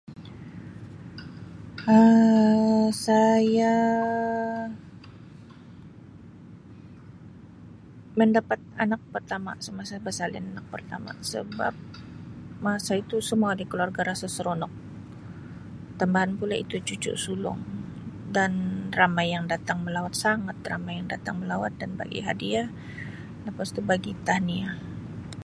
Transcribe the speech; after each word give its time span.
Um 1.93 2.89
Saya 3.05 3.75
mendapat 8.17 8.57
anak 8.83 8.97
pertama 9.13 9.51
semasa 9.65 9.95
bersalin 10.05 10.45
anak 10.51 10.65
pertama 10.73 11.11
sebab 11.33 11.73
masa 12.67 12.93
itu 13.03 13.15
semua 13.29 13.47
ahli 13.53 13.65
keluarga 13.71 14.01
rasa 14.09 14.27
seronok 14.35 14.73
tambahan 15.99 16.31
pula 16.39 16.55
itu 16.63 16.75
cucu 16.87 17.11
sulung 17.25 17.59
dan 18.37 18.51
ramai 18.99 19.25
yang 19.37 19.45
datang 19.53 19.79
melawat 19.85 20.13
sangat 20.23 20.57
ramai 20.71 20.93
yang 20.99 21.07
datang 21.15 21.35
melawat 21.41 21.73
dan 21.81 21.91
bagi 22.01 22.19
hadiah 22.27 22.67
lepas 23.45 23.67
tu 23.75 23.81
bagi 23.91 24.13
tahniah. 24.27 24.73